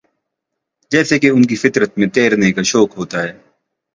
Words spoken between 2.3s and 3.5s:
کا شوق ہوتا ہے